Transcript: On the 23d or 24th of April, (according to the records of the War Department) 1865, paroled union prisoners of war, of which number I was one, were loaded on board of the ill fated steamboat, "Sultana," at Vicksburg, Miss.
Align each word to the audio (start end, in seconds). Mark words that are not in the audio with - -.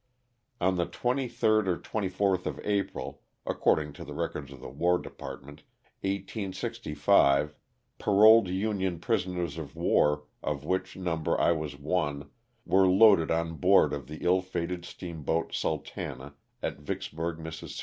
On 0.59 0.77
the 0.77 0.87
23d 0.87 1.67
or 1.67 1.77
24th 1.77 2.47
of 2.47 2.59
April, 2.63 3.21
(according 3.45 3.93
to 3.93 4.03
the 4.03 4.15
records 4.15 4.51
of 4.51 4.59
the 4.59 4.67
War 4.67 4.97
Department) 4.97 5.61
1865, 6.01 7.53
paroled 7.99 8.47
union 8.47 8.97
prisoners 8.97 9.59
of 9.59 9.75
war, 9.75 10.23
of 10.41 10.65
which 10.65 10.97
number 10.97 11.39
I 11.39 11.51
was 11.51 11.77
one, 11.77 12.31
were 12.65 12.87
loaded 12.87 13.29
on 13.29 13.57
board 13.57 13.93
of 13.93 14.07
the 14.07 14.25
ill 14.25 14.41
fated 14.41 14.85
steamboat, 14.85 15.53
"Sultana," 15.53 16.33
at 16.63 16.79
Vicksburg, 16.79 17.37
Miss. 17.37 17.61